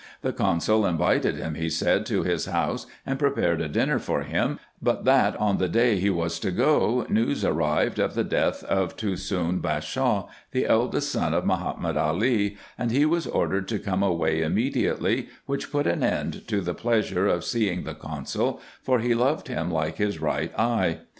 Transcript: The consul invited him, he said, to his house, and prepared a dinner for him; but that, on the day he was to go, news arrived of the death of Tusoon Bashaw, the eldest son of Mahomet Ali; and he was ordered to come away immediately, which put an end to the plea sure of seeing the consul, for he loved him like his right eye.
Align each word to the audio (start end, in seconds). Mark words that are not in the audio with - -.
The 0.23 0.33
consul 0.33 0.83
invited 0.83 1.35
him, 1.35 1.53
he 1.53 1.69
said, 1.69 2.07
to 2.07 2.23
his 2.23 2.45
house, 2.47 2.87
and 3.05 3.19
prepared 3.19 3.61
a 3.61 3.69
dinner 3.69 3.99
for 3.99 4.23
him; 4.23 4.57
but 4.81 5.05
that, 5.05 5.35
on 5.37 5.59
the 5.59 5.69
day 5.69 5.97
he 5.99 6.09
was 6.09 6.39
to 6.39 6.49
go, 6.49 7.05
news 7.07 7.45
arrived 7.45 7.99
of 7.99 8.15
the 8.15 8.23
death 8.23 8.63
of 8.63 8.97
Tusoon 8.97 9.59
Bashaw, 9.61 10.27
the 10.53 10.65
eldest 10.65 11.11
son 11.11 11.35
of 11.35 11.45
Mahomet 11.45 11.97
Ali; 11.97 12.57
and 12.79 12.89
he 12.89 13.05
was 13.05 13.27
ordered 13.27 13.67
to 13.67 13.77
come 13.77 14.01
away 14.01 14.41
immediately, 14.41 15.27
which 15.45 15.71
put 15.71 15.85
an 15.85 16.01
end 16.01 16.47
to 16.47 16.61
the 16.61 16.73
plea 16.73 17.03
sure 17.03 17.27
of 17.27 17.43
seeing 17.43 17.83
the 17.83 17.93
consul, 17.93 18.59
for 18.81 18.97
he 18.97 19.13
loved 19.13 19.49
him 19.49 19.69
like 19.69 19.97
his 19.97 20.17
right 20.19 20.51
eye. 20.57 21.01